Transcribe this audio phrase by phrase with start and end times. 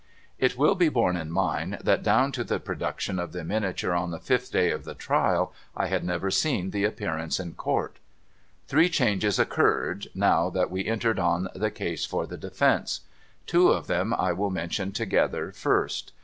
[0.39, 4.09] It will be borne in mind that down to the production of the miniature, on
[4.09, 7.97] the fifth day of the trial, I had never seen the Appearance in Court.
[8.67, 13.01] Three changes occurred now that we entered on the case for the defence.
[13.45, 16.13] Two of them I will mention together, first.